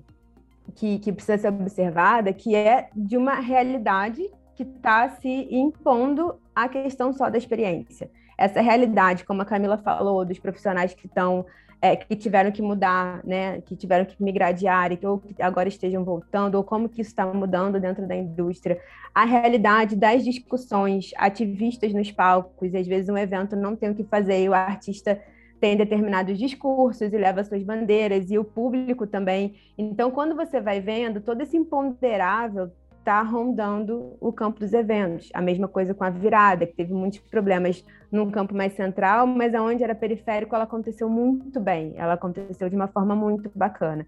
[0.77, 6.69] que, que precisa ser observada, que é de uma realidade que está se impondo à
[6.69, 8.09] questão só da experiência.
[8.39, 11.45] Essa realidade, como a Camila falou, dos profissionais que estão
[11.81, 15.41] é, que tiveram que mudar, né, que tiveram que migrar de área, que ou que
[15.43, 18.81] agora estejam voltando, ou como que isso está mudando dentro da indústria,
[19.15, 23.95] a realidade das discussões ativistas nos palcos, e às vezes um evento não tem o
[23.95, 25.21] que fazer, e o artista
[25.61, 29.55] tem determinados discursos e leva suas bandeiras, e o público também.
[29.77, 32.71] Então, quando você vai vendo, todo esse imponderável
[33.07, 35.31] está rondando o campo dos eventos.
[35.33, 39.55] A mesma coisa com a virada, que teve muitos problemas num campo mais central, mas
[39.55, 44.05] aonde era periférico ela aconteceu muito bem, ela aconteceu de uma forma muito bacana.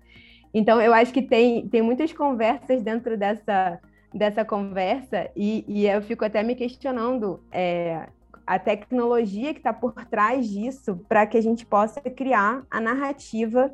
[0.52, 3.78] Então, eu acho que tem, tem muitas conversas dentro dessa,
[4.12, 8.08] dessa conversa, e, e eu fico até me questionando é,
[8.44, 13.70] a tecnologia que está por trás disso para que a gente possa criar a narrativa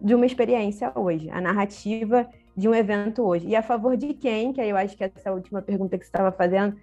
[0.00, 3.48] de uma experiência hoje, a narrativa de um evento hoje.
[3.48, 6.08] E a favor de quem, que aí eu acho que essa última pergunta que você
[6.08, 6.76] estava fazendo,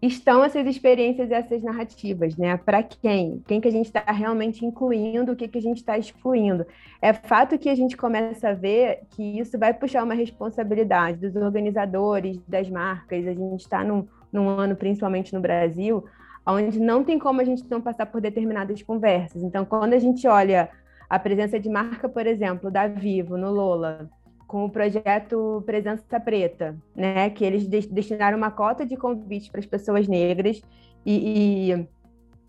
[0.00, 2.56] estão essas experiências e essas narrativas, né?
[2.56, 3.42] Para quem?
[3.46, 6.64] Quem que a gente está realmente incluindo, o que, que a gente está excluindo?
[7.02, 11.34] É fato que a gente começa a ver que isso vai puxar uma responsabilidade dos
[11.42, 13.26] organizadores, das marcas.
[13.26, 16.04] A gente está num, num ano, principalmente no Brasil,
[16.46, 19.42] onde não tem como a gente não passar por determinadas conversas.
[19.42, 20.70] Então, quando a gente olha
[21.10, 24.08] a presença de marca, por exemplo, da Vivo no Lola,
[24.48, 29.66] com o projeto Presença Preta, né, que eles destinaram uma cota de convites para as
[29.66, 30.62] pessoas negras
[31.04, 31.88] e, e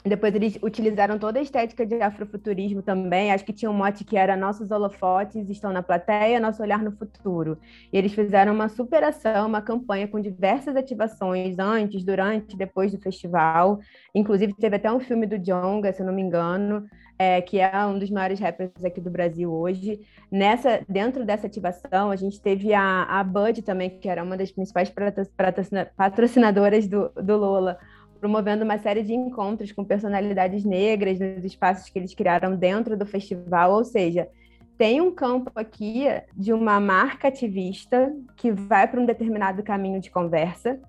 [0.06, 3.32] depois eles utilizaram toda a estética de afrofuturismo também.
[3.32, 6.92] Acho que tinha um mote que era nossos holofotes estão na plateia, nosso olhar no
[6.92, 7.58] futuro.
[7.92, 13.80] E eles fizeram uma superação, uma campanha com diversas ativações antes, durante, depois do festival.
[14.16, 17.86] Inclusive teve até um filme do Jonga, se eu não me engano, é, que é
[17.86, 20.00] um dos maiores rappers aqui do Brasil hoje.
[20.32, 24.50] Nessa, dentro dessa ativação, a gente teve a, a Bud também, que era uma das
[24.50, 24.90] principais
[25.98, 27.78] patrocinadoras do, do Lola
[28.20, 33.06] promovendo uma série de encontros com personalidades negras nos espaços que eles criaram dentro do
[33.06, 34.28] festival, ou seja,
[34.78, 36.06] tem um campo aqui
[36.36, 40.80] de uma marca ativista que vai para um determinado caminho de conversa.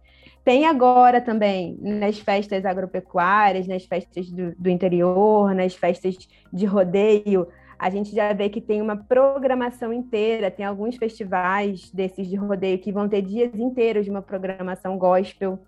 [0.45, 6.17] Tem agora também nas festas agropecuárias, nas festas do, do interior, nas festas
[6.53, 7.47] de rodeio,
[7.81, 12.79] a gente já vê que tem uma programação inteira, tem alguns festivais desses de rodeio
[12.79, 15.59] que vão ter dias inteiros de uma programação gospel.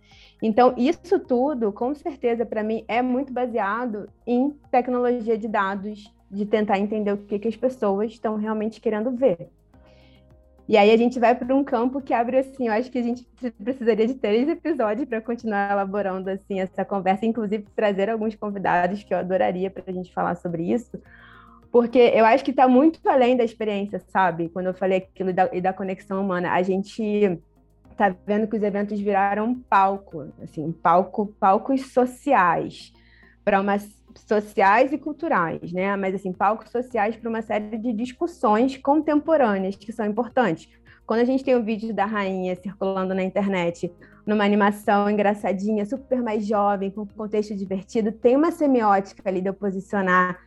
[0.42, 6.44] Então, isso tudo, com certeza, para mim, é muito baseado em tecnologia de dados, de
[6.44, 9.48] tentar entender o que, que as pessoas estão realmente querendo ver.
[10.68, 13.02] E aí a gente vai para um campo que abre assim, eu acho que a
[13.02, 13.26] gente
[13.62, 19.12] precisaria de três episódios para continuar elaborando assim essa conversa, inclusive trazer alguns convidados que
[19.12, 21.00] eu adoraria para a gente falar sobre isso,
[21.70, 24.48] porque eu acho que está muito além da experiência, sabe?
[24.48, 27.38] Quando eu falei aquilo da, e da conexão humana, a gente
[27.92, 32.92] tá vendo que os eventos viraram um palco, assim, palco, palcos sociais
[33.44, 33.88] para umas
[34.26, 35.96] sociais e culturais, né?
[35.96, 40.68] Mas assim, palcos sociais para uma série de discussões contemporâneas que são importantes.
[41.07, 43.92] Quando a gente tem o vídeo da rainha circulando na internet,
[44.24, 49.55] numa animação engraçadinha, super mais jovem, com contexto divertido, tem uma semiótica ali de eu
[49.55, 50.38] posicionar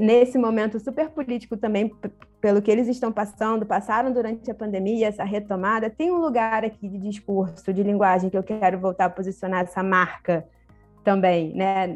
[0.00, 1.92] nesse momento super político também,
[2.40, 6.88] pelo que eles estão passando, passaram durante a pandemia, essa retomada, tem um lugar aqui
[6.88, 10.46] de discurso, de linguagem que eu quero voltar a posicionar essa marca
[11.04, 11.88] também, né?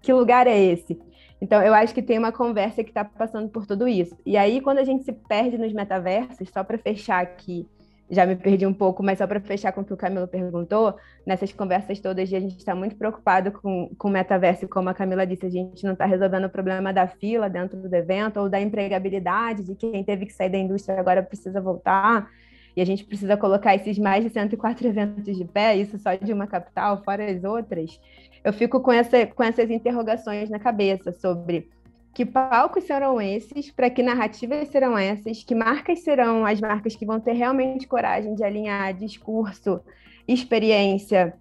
[0.00, 1.00] Que lugar é esse?
[1.40, 4.16] Então, eu acho que tem uma conversa que está passando por tudo isso.
[4.26, 7.66] E aí, quando a gente se perde nos metaversos, só para fechar aqui,
[8.10, 10.96] já me perdi um pouco, mas só para fechar com o que o Camilo perguntou,
[11.24, 15.26] nessas conversas todas a gente está muito preocupado com, com o metaverso, como a Camila
[15.26, 18.60] disse, a gente não está resolvendo o problema da fila dentro do evento ou da
[18.60, 22.28] empregabilidade de quem teve que sair da indústria agora precisa voltar.
[22.76, 26.32] E a gente precisa colocar esses mais de 104 eventos de pé, isso só de
[26.32, 28.00] uma capital, fora as outras.
[28.44, 31.68] Eu fico com, essa, com essas interrogações na cabeça sobre
[32.12, 37.06] que palcos serão esses, para que narrativas serão essas, que marcas serão as marcas que
[37.06, 39.80] vão ter realmente coragem de alinhar discurso,
[40.26, 41.34] experiência,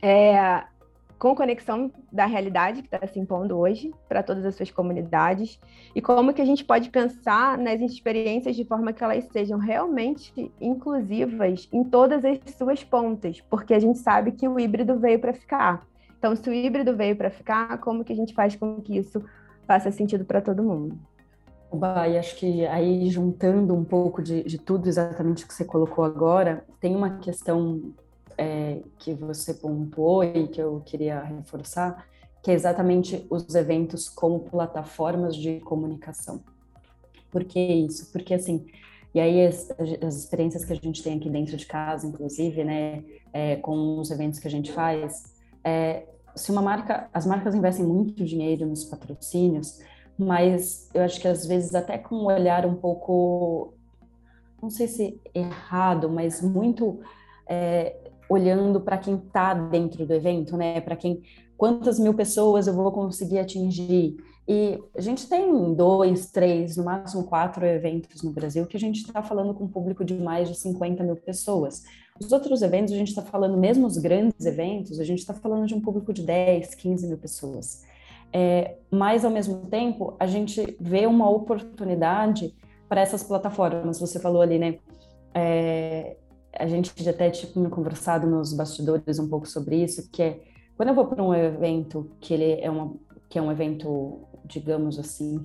[0.00, 0.64] é,
[1.22, 5.60] com conexão da realidade que está se impondo hoje para todas as suas comunidades?
[5.94, 10.50] E como que a gente pode pensar nas experiências de forma que elas sejam realmente
[10.60, 15.32] inclusivas em todas as suas pontas, porque a gente sabe que o híbrido veio para
[15.32, 15.86] ficar.
[16.18, 19.24] Então, se o híbrido veio para ficar, como que a gente faz com que isso
[19.66, 20.98] faça sentido para todo mundo.
[22.10, 26.66] E acho que aí juntando um pouco de, de tudo exatamente que você colocou agora,
[26.78, 27.94] tem uma questão
[28.36, 32.06] é, que você pontuou e que eu queria reforçar,
[32.42, 36.42] que é exatamente os eventos como plataformas de comunicação.
[37.30, 38.12] Por que isso?
[38.12, 38.66] Porque assim,
[39.14, 39.70] e aí as,
[40.04, 44.10] as experiências que a gente tem aqui dentro de casa, inclusive, né, é, com os
[44.10, 45.22] eventos que a gente faz,
[45.64, 49.78] é, se uma marca, as marcas investem muito dinheiro nos patrocínios,
[50.18, 53.74] mas eu acho que às vezes até com um olhar um pouco,
[54.62, 57.00] não sei se errado, mas muito
[57.48, 57.96] é,
[58.28, 60.80] olhando para quem está dentro do evento, né?
[60.80, 61.22] Para quem,
[61.56, 64.16] quantas mil pessoas eu vou conseguir atingir?
[64.48, 68.96] E a gente tem dois, três, no máximo quatro eventos no Brasil que a gente
[68.96, 71.82] está falando com um público de mais de 50 mil pessoas.
[72.20, 75.66] Os outros eventos, a gente está falando, mesmo os grandes eventos, a gente está falando
[75.66, 77.84] de um público de 10, 15 mil pessoas.
[78.32, 82.54] É, mas, ao mesmo tempo, a gente vê uma oportunidade
[82.88, 83.98] para essas plataformas.
[83.98, 84.78] Você falou ali, né?
[85.34, 86.16] É,
[86.58, 90.40] a gente já até tinha conversado nos bastidores um pouco sobre isso, que é
[90.76, 92.94] quando eu vou para um evento que ele é uma
[93.28, 95.38] que é um evento digamos assim,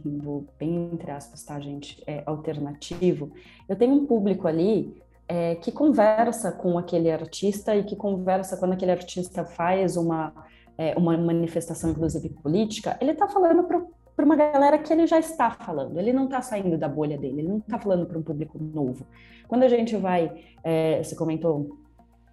[0.60, 3.32] bem entre aspas, tá, gente, é alternativo,
[3.69, 8.73] eu tenho um público ali é, que conversa com aquele artista e que conversa quando
[8.73, 10.33] aquele artista faz uma,
[10.77, 15.51] é, uma manifestação, inclusive política, ele está falando para uma galera que ele já está
[15.51, 18.58] falando, ele não está saindo da bolha dele, ele não está falando para um público
[18.58, 19.06] novo.
[19.47, 21.77] Quando a gente vai, é, você comentou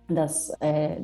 [0.08, 1.00] das, é,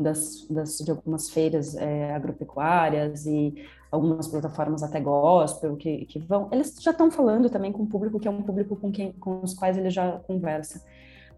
[0.00, 3.54] das, das, de algumas feiras é, agropecuárias e
[3.90, 8.20] algumas plataformas até gospel que, que vão, eles já estão falando também com o público
[8.20, 10.84] que é um público com quem com os quais ele já conversa.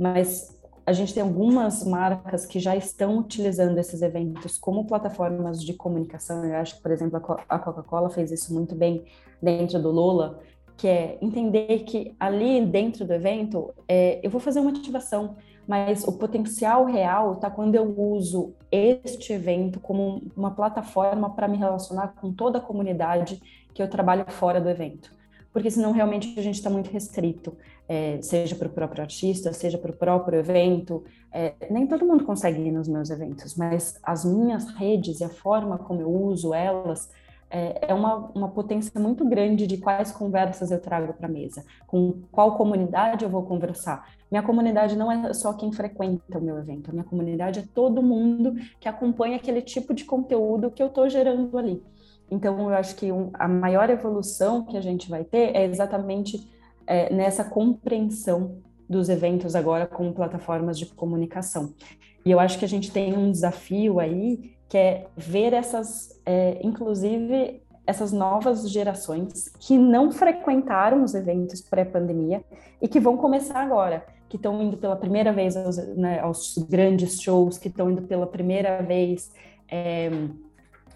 [0.01, 5.74] Mas a gente tem algumas marcas que já estão utilizando esses eventos como plataformas de
[5.74, 6.42] comunicação.
[6.42, 9.05] Eu acho que, por exemplo, a Coca-Cola fez isso muito bem
[9.42, 10.40] dentro do Lola,
[10.78, 15.36] que é entender que ali dentro do evento é, eu vou fazer uma ativação,
[15.68, 21.59] mas o potencial real está quando eu uso este evento como uma plataforma para me
[21.59, 23.38] relacionar com toda a comunidade
[23.74, 25.20] que eu trabalho fora do evento
[25.53, 27.57] porque senão realmente a gente está muito restrito,
[27.91, 31.03] é, seja para o próprio artista, seja para o próprio evento.
[31.32, 35.28] É, nem todo mundo consegue ir nos meus eventos, mas as minhas redes e a
[35.28, 37.11] forma como eu uso elas
[37.51, 41.64] é, é uma, uma potência muito grande de quais conversas eu trago para a mesa,
[41.88, 44.09] com qual comunidade eu vou conversar.
[44.30, 48.01] Minha comunidade não é só quem frequenta o meu evento, a minha comunidade é todo
[48.01, 51.82] mundo que acompanha aquele tipo de conteúdo que eu estou gerando ali.
[52.30, 56.49] Então, eu acho que um, a maior evolução que a gente vai ter é exatamente
[56.91, 58.57] é, nessa compreensão
[58.88, 61.72] dos eventos agora como plataformas de comunicação.
[62.26, 66.59] E eu acho que a gente tem um desafio aí, que é ver essas, é,
[66.64, 72.45] inclusive, essas novas gerações que não frequentaram os eventos pré-pandemia
[72.82, 77.22] e que vão começar agora, que estão indo pela primeira vez aos, né, aos grandes
[77.22, 79.30] shows, que estão indo pela primeira vez.
[79.70, 80.11] É,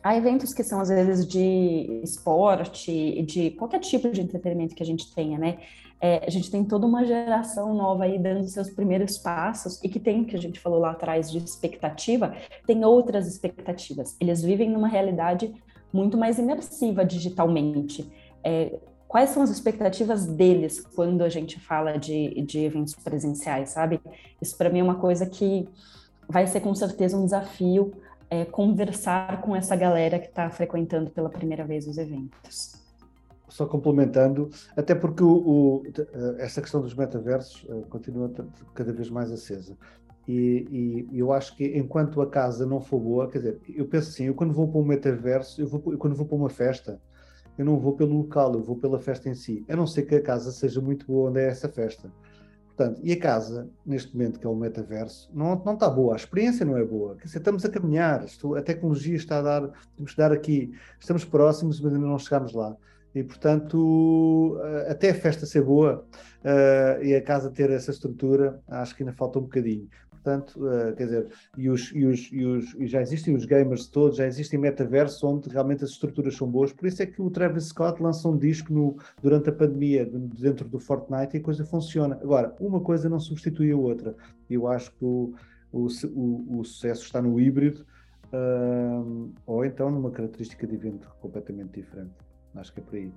[0.03, 4.87] há eventos que são às vezes de esporte, de qualquer tipo de entretenimento que a
[4.87, 5.59] gente tenha, né?
[6.01, 9.99] É, a gente tem toda uma geração nova aí dando seus primeiros passos e que
[9.99, 12.35] tem, que a gente falou lá atrás, de expectativa,
[12.67, 14.17] tem outras expectativas.
[14.21, 15.55] Eles vivem numa realidade
[15.93, 18.11] muito mais imersiva digitalmente.
[18.43, 24.01] É, quais são as expectativas deles quando a gente fala de, de eventos presenciais, sabe?
[24.43, 25.69] Isso para mim é uma coisa que
[26.29, 27.93] vai ser com certeza um desafio
[28.29, 32.84] é, conversar com essa galera que está frequentando pela primeira vez os eventos.
[33.55, 35.83] Só complementando, até porque o, o,
[36.39, 38.29] essa questão dos metaversos uh, continua
[38.75, 39.79] cada vez mais acesa.
[40.27, 44.11] E, e, eu acho que enquanto a casa não for boa, quer dizer, eu penso
[44.11, 47.01] assim, eu quando vou para um metaverso, eu, vou, quando vou para uma festa,
[47.57, 49.65] eu não vou pelo local, eu vou pela festa em si.
[49.69, 52.11] A não ser que a casa seja muito boa onde é essa festa.
[52.67, 56.17] Portanto, e a casa, neste momento, que é o metaverso, não, não está boa, a
[56.17, 57.15] experiência não é boa.
[57.15, 58.27] Quer dizer, estamos a caminhar,
[58.57, 62.53] a tecnologia está a dar, temos que dar aqui, estamos próximos, mas ainda não chegamos
[62.53, 62.77] lá.
[63.15, 66.05] E, portanto, eh, até a festa ser boa
[66.45, 69.89] uh, e a casa ter essa estrutura, acho que ainda falta um bocadinho.
[70.11, 73.87] Portanto, uh, quer dizer, e, os, e, os, e, os, e já existem os gamers
[73.87, 77.31] todos, já existem metaversos onde realmente as estruturas são boas, por isso é que o
[77.31, 81.65] Travis Scott lança um disco no, durante a pandemia dentro do Fortnite e a coisa
[81.65, 82.19] funciona.
[82.23, 84.17] Agora, uma coisa não substitui a outra,
[84.49, 85.35] eu acho que o,
[85.71, 87.85] o, o, o sucesso está no híbrido
[88.33, 92.15] uh, ou então numa característica de evento completamente diferente,
[92.57, 93.13] acho que é por aí.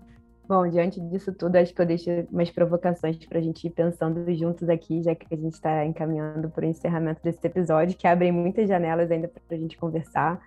[0.48, 4.34] Bom, diante disso tudo, acho que eu deixo umas provocações para a gente ir pensando
[4.34, 8.32] juntos aqui, já que a gente está encaminhando para o encerramento desse episódio, que abrem
[8.32, 10.40] muitas janelas ainda para a gente conversar.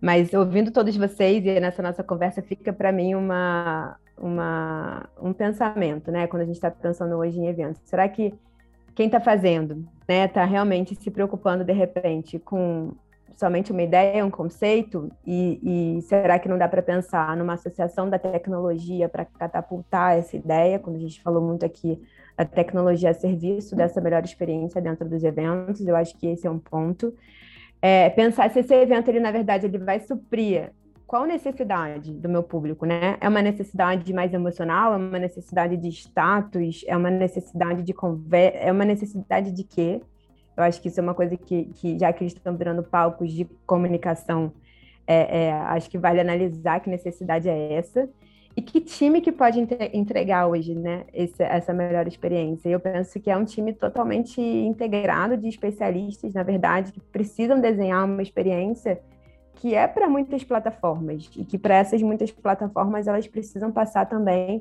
[0.00, 6.10] Mas ouvindo todos vocês e nessa nossa conversa, fica para mim uma, uma, um pensamento,
[6.10, 6.26] né?
[6.26, 7.80] Quando a gente está pensando hoje em eventos.
[7.84, 8.34] Será que
[8.98, 12.92] quem está fazendo, né, está realmente se preocupando de repente com
[13.36, 15.10] somente uma ideia, um conceito?
[15.26, 20.36] E, e será que não dá para pensar numa associação da tecnologia para catapultar essa
[20.36, 20.78] ideia?
[20.78, 22.00] Quando a gente falou muito aqui
[22.36, 26.50] da tecnologia a serviço dessa melhor experiência dentro dos eventos, eu acho que esse é
[26.50, 27.14] um ponto.
[27.80, 30.72] É, pensar se esse evento, ele, na verdade, ele vai suprir
[31.06, 33.16] qual necessidade do meu público, né?
[33.18, 38.58] É uma necessidade mais emocional, é uma necessidade de status, é uma necessidade de conversa,
[38.58, 40.02] é uma necessidade de quê?
[40.58, 43.32] Eu acho que isso é uma coisa que, que já que eles estão virando palcos
[43.32, 44.52] de comunicação,
[45.06, 48.08] é, é, acho que vale analisar que necessidade é essa
[48.56, 49.60] e que time que pode
[49.92, 52.68] entregar hoje, né, esse, essa melhor experiência.
[52.68, 58.04] Eu penso que é um time totalmente integrado de especialistas, na verdade, que precisam desenhar
[58.04, 59.00] uma experiência
[59.54, 64.60] que é para muitas plataformas e que para essas muitas plataformas elas precisam passar também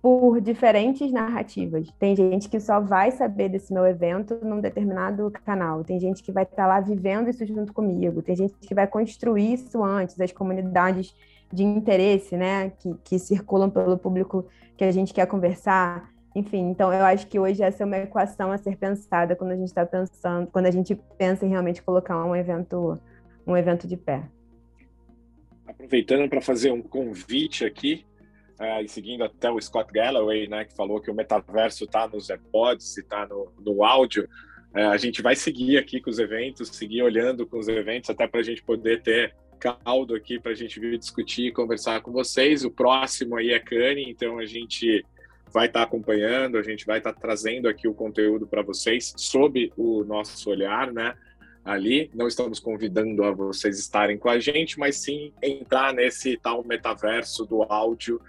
[0.00, 1.90] por diferentes narrativas.
[1.98, 6.30] Tem gente que só vai saber desse meu evento num determinado canal, tem gente que
[6.30, 10.32] vai estar lá vivendo isso junto comigo, tem gente que vai construir isso antes, as
[10.32, 11.14] comunidades
[11.52, 14.46] de interesse, né, que, que circulam pelo público
[14.76, 16.10] que a gente quer conversar.
[16.34, 19.56] Enfim, então eu acho que hoje essa é uma equação a ser pensada quando a
[19.56, 23.00] gente está pensando, quando a gente pensa em realmente colocar um evento,
[23.46, 24.22] um evento de pé.
[25.66, 28.06] Aproveitando para fazer um convite aqui,
[28.60, 32.28] é, e seguindo até o Scott Galloway, né, que falou que o metaverso está nos
[32.28, 34.28] AirPods, está no, no áudio,
[34.74, 38.26] é, a gente vai seguir aqui com os eventos, seguir olhando com os eventos, até
[38.26, 42.12] para a gente poder ter caldo aqui para a gente vir discutir e conversar com
[42.12, 42.64] vocês.
[42.64, 45.04] O próximo aí é Cane, então a gente
[45.52, 50.04] vai estar acompanhando, a gente vai estar trazendo aqui o conteúdo para vocês sob o
[50.04, 51.14] nosso olhar, né?
[51.64, 56.64] Ali, não estamos convidando a vocês estarem com a gente, mas sim entrar nesse tal
[56.64, 58.20] metaverso do áudio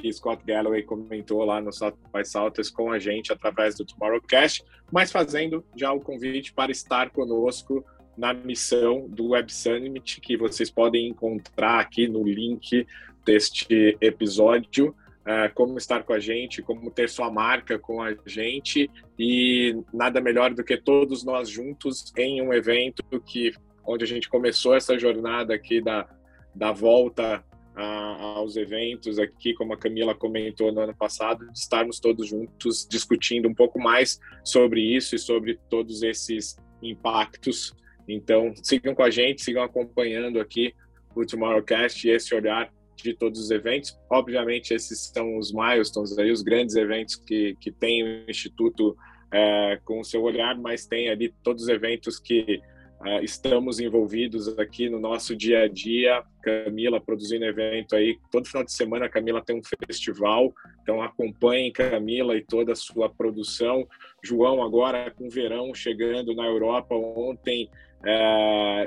[0.00, 4.64] que Scott Galloway comentou lá no South by Southwest com a gente através do Tomorrowcast,
[4.92, 7.84] mas fazendo já o convite para estar conosco
[8.16, 12.86] na missão do Web Summit, que vocês podem encontrar aqui no link
[13.24, 14.94] deste episódio.
[15.20, 20.22] Uh, como estar com a gente, como ter sua marca com a gente e nada
[20.22, 23.52] melhor do que todos nós juntos em um evento que
[23.84, 26.08] onde a gente começou essa jornada aqui da,
[26.54, 27.44] da volta
[27.78, 33.48] aos eventos aqui, como a Camila comentou no ano passado, de estarmos todos juntos discutindo
[33.48, 37.72] um pouco mais sobre isso e sobre todos esses impactos.
[38.08, 40.74] Então, sigam com a gente, sigam acompanhando aqui
[41.14, 43.96] o Tomorrowcast e esse olhar de todos os eventos.
[44.10, 48.96] Obviamente, esses são os milestones, aí, os grandes eventos que, que tem o Instituto
[49.30, 52.60] é, com o seu olhar, mas tem ali todos os eventos que
[53.00, 56.22] Uh, estamos envolvidos aqui no nosso dia a dia.
[56.42, 58.18] Camila produzindo evento aí.
[58.30, 62.76] Todo final de semana a Camila tem um festival, então acompanhem Camila e toda a
[62.76, 63.86] sua produção.
[64.22, 66.94] João agora com verão chegando na Europa.
[66.96, 67.70] Ontem
[68.04, 68.86] é,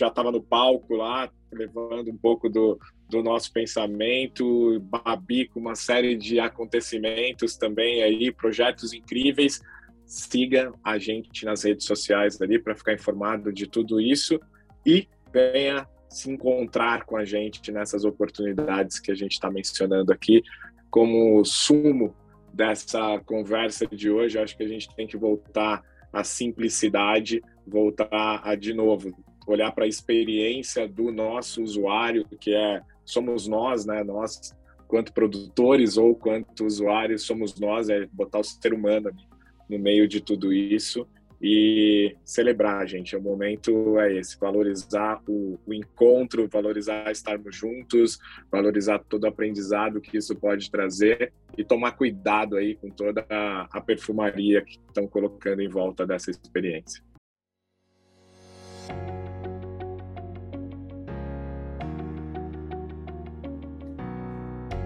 [0.00, 2.76] já estava no palco lá, levando um pouco do,
[3.08, 4.80] do nosso pensamento.
[4.80, 9.62] Babi com uma série de acontecimentos também aí, projetos incríveis
[10.06, 14.38] siga a gente nas redes sociais ali para ficar informado de tudo isso
[14.84, 20.42] e venha se encontrar com a gente nessas oportunidades que a gente está mencionando aqui
[20.90, 22.14] como sumo
[22.52, 24.38] dessa conversa de hoje.
[24.38, 25.82] Acho que a gente tem que voltar
[26.12, 29.12] à simplicidade, voltar a de novo
[29.46, 34.02] olhar para a experiência do nosso usuário, que é somos nós, né?
[34.02, 34.54] Nós
[34.86, 39.33] quanto produtores ou quanto usuários somos nós, é botar o ser humano ali
[39.68, 41.06] no meio de tudo isso
[41.46, 43.14] e celebrar, gente.
[43.14, 48.18] O momento é esse: valorizar o, o, encontro, valorizar estarmos juntos,
[48.50, 53.68] valorizar todo o aprendizado que isso pode trazer e tomar cuidado aí com toda a,
[53.70, 57.02] a perfumaria que estão colocando em volta dessa experiência.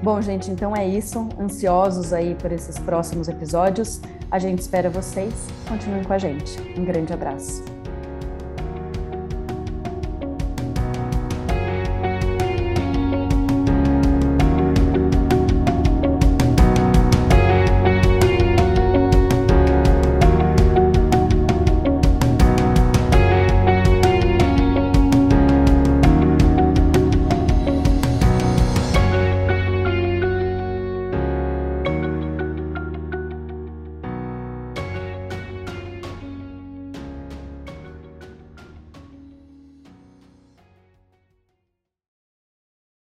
[0.03, 1.29] Bom, gente, então é isso.
[1.39, 4.01] Ansiosos aí por esses próximos episódios.
[4.31, 5.35] A gente espera vocês.
[5.69, 6.61] Continuem com a gente.
[6.79, 7.78] Um grande abraço.